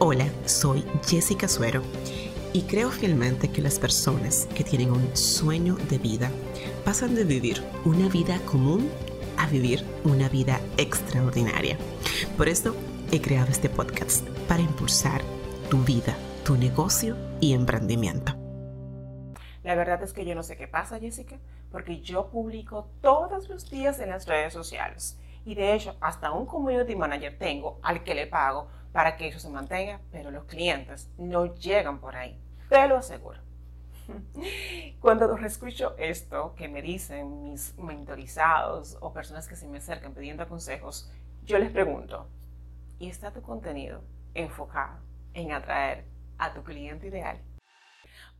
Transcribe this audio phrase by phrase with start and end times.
[0.00, 1.82] Hola, soy Jessica Suero
[2.52, 6.30] y creo fielmente que las personas que tienen un sueño de vida
[6.84, 8.88] pasan de vivir una vida común
[9.38, 11.76] a vivir una vida extraordinaria.
[12.36, 12.76] Por eso
[13.10, 15.20] he creado este podcast para impulsar
[15.68, 18.36] tu vida, tu negocio y emprendimiento.
[19.64, 21.40] La verdad es que yo no sé qué pasa, Jessica,
[21.72, 25.18] porque yo publico todos los días en las redes sociales.
[25.44, 29.38] Y de hecho, hasta un community manager tengo al que le pago para que eso
[29.38, 32.40] se mantenga, pero los clientes no llegan por ahí.
[32.68, 33.40] Te lo aseguro.
[35.00, 40.48] Cuando escucho esto que me dicen mis mentorizados o personas que se me acercan pidiendo
[40.48, 41.10] consejos,
[41.44, 42.28] yo les pregunto,
[42.98, 44.02] ¿y está tu contenido
[44.34, 44.98] enfocado
[45.34, 46.04] en atraer
[46.38, 47.38] a tu cliente ideal?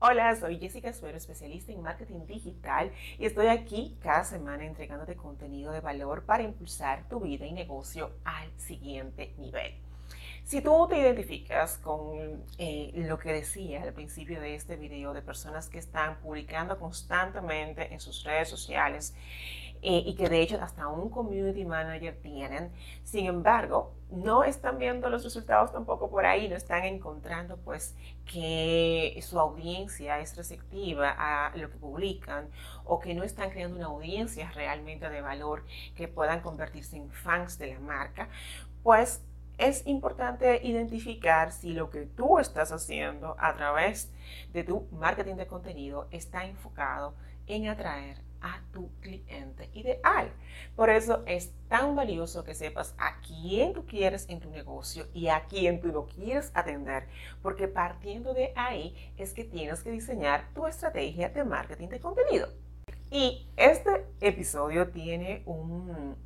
[0.00, 5.72] Hola, soy Jessica Suero, especialista en marketing digital y estoy aquí cada semana entregándote contenido
[5.72, 9.74] de valor para impulsar tu vida y negocio al siguiente nivel.
[10.48, 15.20] Si tú te identificas con eh, lo que decía al principio de este video de
[15.20, 19.14] personas que están publicando constantemente en sus redes sociales
[19.82, 22.72] eh, y que de hecho hasta un community manager tienen.
[23.04, 29.20] Sin embargo, no están viendo los resultados tampoco por ahí, no están encontrando pues que
[29.20, 32.48] su audiencia es receptiva a lo que publican
[32.86, 37.58] o que no están creando una audiencia realmente de valor que puedan convertirse en fans
[37.58, 38.30] de la marca,
[38.82, 39.20] pues
[39.58, 44.10] es importante identificar si lo que tú estás haciendo a través
[44.52, 47.14] de tu marketing de contenido está enfocado
[47.48, 50.30] en atraer a tu cliente ideal.
[50.76, 55.26] Por eso es tan valioso que sepas a quién tú quieres en tu negocio y
[55.26, 57.08] a quién tú no quieres atender,
[57.42, 62.48] porque partiendo de ahí es que tienes que diseñar tu estrategia de marketing de contenido.
[63.10, 66.16] Y este episodio tiene un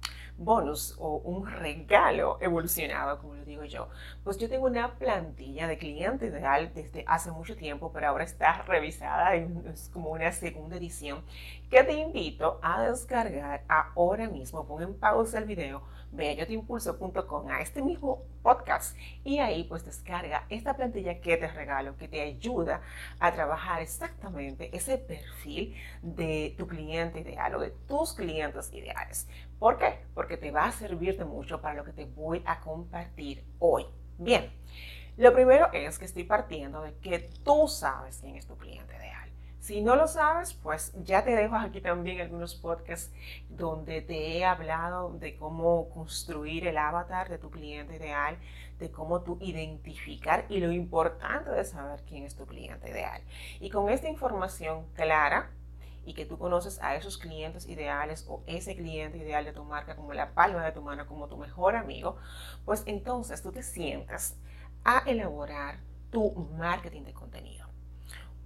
[0.45, 3.89] bonus o un regalo evolucionado, como lo digo yo.
[4.25, 8.63] Pues yo tengo una plantilla de cliente ideal desde hace mucho tiempo, pero ahora está
[8.63, 11.25] revisada, es como una segunda edición,
[11.71, 14.67] que te invito a descargar ahora mismo.
[14.67, 15.83] Pon en pausa el video,
[16.13, 21.49] ve a yotimpulso.com a este mismo podcast y ahí pues descarga esta plantilla que te
[21.49, 22.83] regalo, que te ayuda
[23.19, 29.27] a trabajar exactamente ese perfil de tu cliente ideal o de tus clientes ideales.
[29.63, 30.01] ¿Por qué?
[30.13, 33.87] Porque te va a servir de mucho para lo que te voy a compartir hoy.
[34.19, 34.53] Bien,
[35.17, 39.31] lo primero es que estoy partiendo de que tú sabes quién es tu cliente ideal.
[39.61, 43.15] Si no lo sabes, pues ya te dejo aquí también algunos podcasts
[43.51, 48.37] donde te he hablado de cómo construir el avatar de tu cliente ideal,
[48.81, 53.23] de cómo tú identificar y lo importante de saber quién es tu cliente ideal.
[53.61, 55.53] Y con esta información clara,
[56.05, 59.97] y que tú conoces a esos clientes ideales o ese cliente ideal de tu marca
[59.97, 62.17] como la palma de tu mano, como tu mejor amigo,
[62.65, 64.37] pues entonces tú te sientas
[64.85, 65.79] a elaborar
[66.11, 67.67] tu marketing de contenido.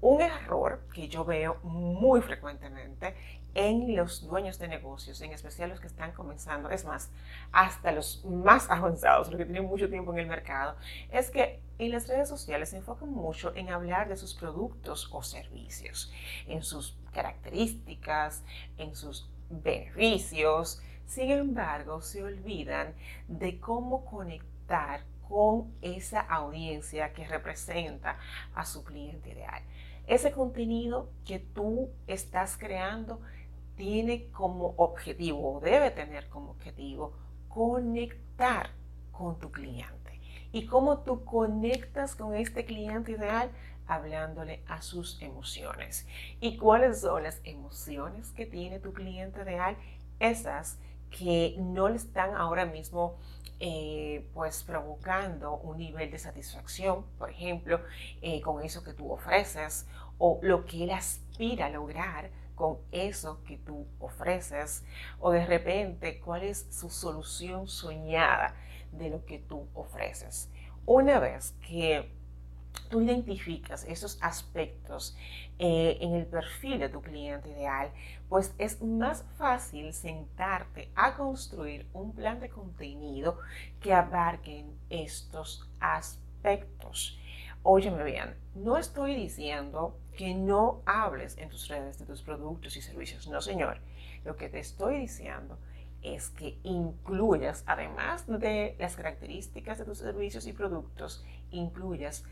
[0.01, 3.15] Un error que yo veo muy frecuentemente
[3.57, 7.11] en los dueños de negocios, en especial los que están comenzando, es más,
[7.53, 10.77] hasta los más avanzados, los que tienen mucho tiempo en el mercado,
[11.11, 15.23] es que en las redes sociales se enfocan mucho en hablar de sus productos o
[15.23, 16.13] servicios,
[16.47, 18.45] en sus características,
[18.77, 20.83] en sus beneficios.
[21.07, 22.95] Sin embargo, se olvidan
[23.27, 28.19] de cómo conectar con esa audiencia que representa
[28.55, 29.63] a su cliente ideal.
[30.07, 33.21] Ese contenido que tú estás creando
[33.77, 37.13] tiene como objetivo o debe tener como objetivo
[37.49, 38.71] conectar
[39.13, 40.21] con tu cliente.
[40.53, 43.51] ¿Y cómo tú conectas con este cliente ideal?
[43.87, 46.07] Hablándole a sus emociones.
[46.41, 49.77] ¿Y cuáles son las emociones que tiene tu cliente ideal?
[50.19, 50.79] Esas
[51.11, 53.17] que no le están ahora mismo
[53.59, 57.81] eh, pues provocando un nivel de satisfacción, por ejemplo,
[58.21, 59.87] eh, con eso que tú ofreces
[60.19, 64.85] o lo que él aspira a lograr con eso que tú ofreces
[65.21, 68.57] o de repente cuál es su solución soñada
[68.91, 70.51] de lo que tú ofreces.
[70.87, 72.11] Una vez que
[72.89, 75.17] tú identificas esos aspectos
[75.59, 77.91] eh, en el perfil de tu cliente ideal,
[78.29, 83.39] pues es más fácil sentarte a construir un plan de contenido
[83.81, 87.19] que abarquen estos aspectos.
[87.69, 92.81] Óyeme bien, no estoy diciendo que no hables en tus redes de tus productos y
[92.81, 93.81] servicios, no señor.
[94.25, 95.59] Lo que te estoy diciendo
[96.01, 102.23] es que incluyas, además de las características de tus servicios y productos, incluyas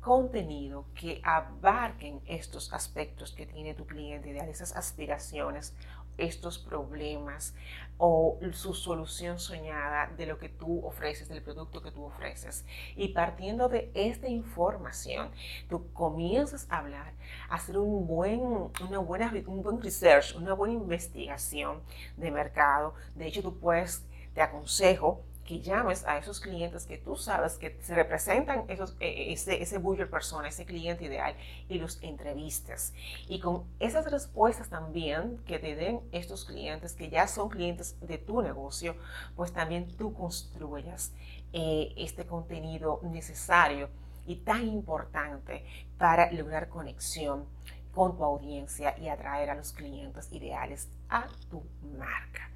[0.00, 5.74] contenido que abarquen estos aspectos que tiene tu cliente ideal, esas aspiraciones
[6.18, 7.54] estos problemas
[7.96, 12.64] o su solución soñada de lo que tú ofreces, del producto que tú ofreces.
[12.96, 15.30] Y partiendo de esta información,
[15.68, 17.12] tú comienzas a hablar,
[17.48, 21.80] a hacer un buen, una buena, un buen research, una buena investigación
[22.16, 22.94] de mercado.
[23.16, 27.74] De hecho, tú puedes, te aconsejo que llames a esos clientes que tú sabes que
[27.80, 31.34] se representan esos, e, e, ese, ese buyer persona, ese cliente ideal,
[31.70, 32.92] y los entrevistes.
[33.28, 38.18] Y con esas respuestas también que te den estos clientes, que ya son clientes de
[38.18, 38.94] tu negocio,
[39.36, 41.14] pues también tú construyas
[41.54, 43.88] eh, este contenido necesario
[44.26, 45.64] y tan importante
[45.96, 47.46] para lograr conexión
[47.94, 51.62] con tu audiencia y atraer a los clientes ideales a tu
[51.96, 52.50] marca.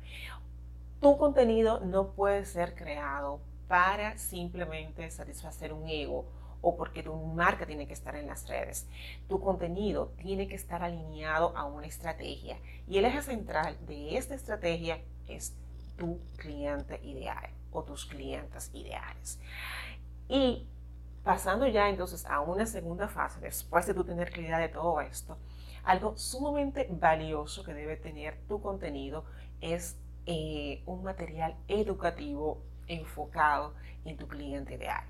[1.03, 6.27] Tu contenido no puede ser creado para simplemente satisfacer un ego
[6.61, 8.87] o porque tu marca tiene que estar en las redes.
[9.29, 12.57] Tu contenido tiene que estar alineado a una estrategia
[12.87, 15.57] y el eje central de esta estrategia es
[15.97, 19.41] tu cliente ideal o tus clientes ideales.
[20.29, 20.69] Y
[21.25, 25.37] pasando ya entonces a una segunda fase, después de tu tener claridad de todo esto,
[25.83, 29.25] algo sumamente valioso que debe tener tu contenido
[29.61, 29.97] es
[30.27, 33.75] eh, un material educativo enfocado
[34.05, 35.05] en tu cliente ideal.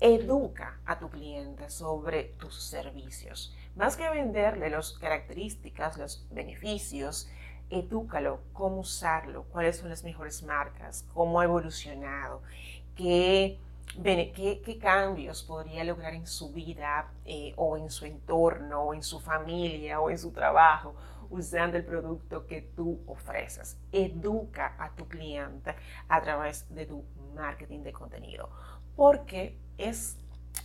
[0.00, 3.54] Educa a tu cliente sobre tus servicios.
[3.76, 7.28] Más que venderle las características, los beneficios,
[7.70, 12.42] edúcalo, cómo usarlo, cuáles son las mejores marcas, cómo ha evolucionado,
[12.96, 13.58] qué,
[14.80, 20.00] cambios podría lograr en su vida eh, o en su entorno o en su familia
[20.00, 20.94] o en su trabajo
[21.30, 23.78] usando el producto que tú ofreces.
[23.92, 25.74] Educa a tu cliente
[26.08, 27.04] a través de tu
[27.34, 28.50] marketing de contenido,
[28.96, 30.16] porque es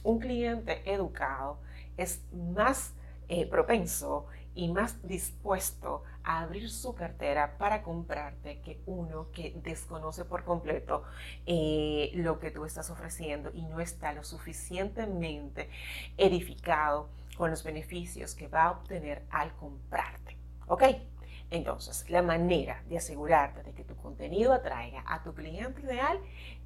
[0.03, 1.59] un cliente educado,
[1.97, 2.93] es más
[3.27, 10.25] eh, propenso y más dispuesto a abrir su cartera para comprarte que uno que desconoce
[10.25, 11.03] por completo
[11.45, 15.69] eh, lo que tú estás ofreciendo y no está lo suficientemente
[16.17, 20.22] edificado con los beneficios que va a obtener al comprarte.
[20.67, 20.83] ¿Ok?
[21.51, 26.19] Entonces, la manera de asegurarte de que tu contenido atraiga a tu cliente ideal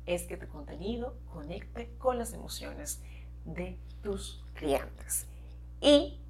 [0.05, 3.03] es que tu contenido conecte con las emociones
[3.43, 5.27] de tus clientes
[5.81, 6.21] y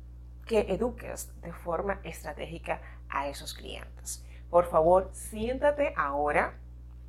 [0.45, 4.25] que eduques de forma estratégica a esos clientes.
[4.49, 6.57] Por favor, siéntate ahora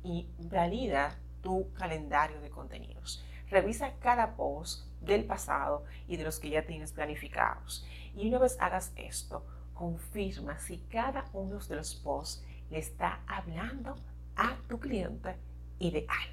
[0.03, 3.25] y valida tu calendario de contenidos.
[3.49, 7.87] Revisa cada post del pasado y de los que ya tienes planificados.
[8.15, 9.45] Y una vez hagas esto,
[9.79, 13.95] confirma si cada uno de los posts le está hablando
[14.35, 15.37] a tu cliente
[15.79, 16.27] ideal.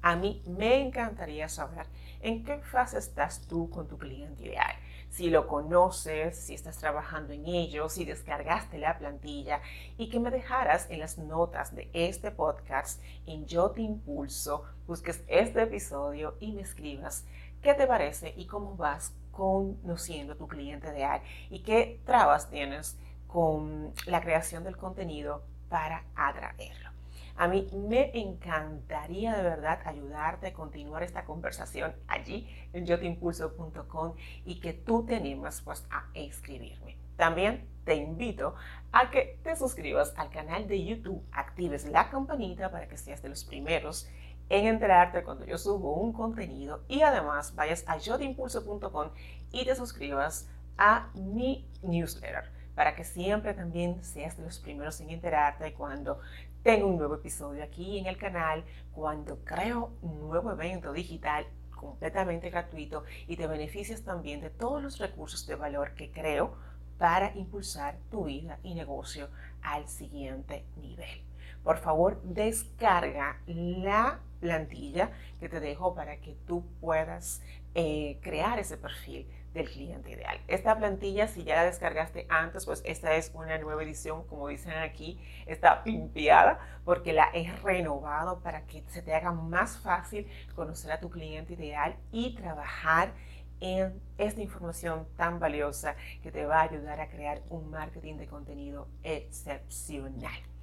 [0.00, 1.84] A mí me encantaría saber
[2.22, 4.74] en qué fase estás tú con tu cliente ideal.
[5.10, 9.60] Si lo conoces, si estás trabajando en ello, si descargaste la plantilla
[9.98, 15.22] y que me dejaras en las notas de este podcast en Yo Te Impulso, busques
[15.28, 17.26] este episodio y me escribas
[17.60, 21.20] qué te parece y cómo vas conociendo tu cliente ideal
[21.50, 26.90] y qué trabas tienes con la creación del contenido para atraerlo.
[27.36, 34.14] A mí me encantaría de verdad ayudarte a continuar esta conversación allí en yoteimpulso.com
[34.44, 36.96] y que tú te animas pues a escribirme.
[37.16, 38.54] También te invito
[38.92, 43.28] a que te suscribas al canal de YouTube, actives la campanita para que seas de
[43.28, 44.08] los primeros
[44.48, 49.10] en enterarte cuando yo subo un contenido y además vayas a yotimpulso.com
[49.50, 55.10] y te suscribas a mi newsletter para que siempre también seas de los primeros en
[55.10, 56.20] enterarte cuando
[56.62, 62.50] tengo un nuevo episodio aquí en el canal, cuando creo un nuevo evento digital completamente
[62.50, 66.56] gratuito y te beneficias también de todos los recursos de valor que creo
[66.98, 69.28] para impulsar tu vida y negocio
[69.62, 71.22] al siguiente nivel.
[71.62, 75.10] Por favor, descarga la plantilla
[75.40, 77.40] que te dejo para que tú puedas
[77.74, 80.38] eh, crear ese perfil del cliente ideal.
[80.48, 84.74] Esta plantilla, si ya la descargaste antes, pues esta es una nueva edición, como dicen
[84.74, 90.92] aquí, está limpiada porque la he renovado para que se te haga más fácil conocer
[90.92, 93.14] a tu cliente ideal y trabajar
[93.60, 98.26] en esta información tan valiosa que te va a ayudar a crear un marketing de
[98.26, 100.53] contenido excepcional.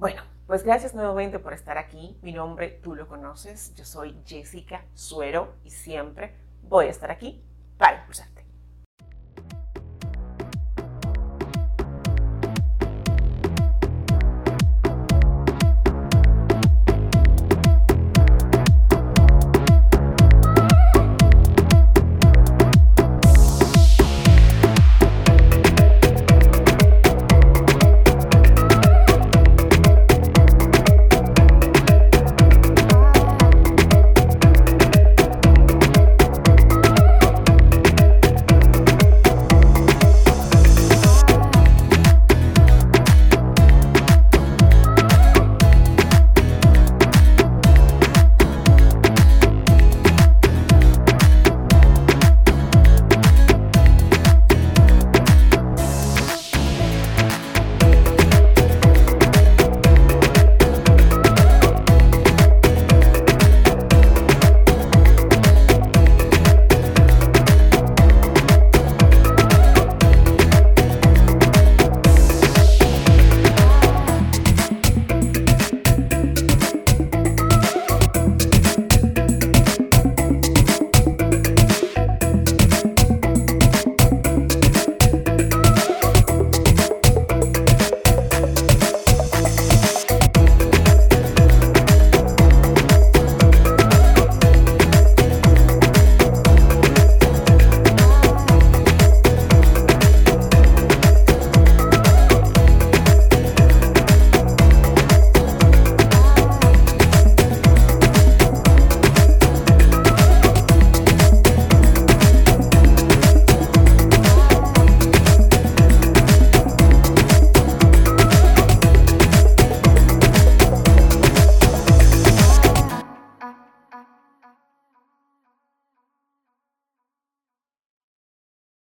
[0.00, 2.18] Bueno, pues gracias nuevamente por estar aquí.
[2.22, 3.74] Mi nombre tú lo conoces.
[3.74, 7.44] Yo soy Jessica Suero y siempre voy a estar aquí
[7.76, 8.39] para impulsarte.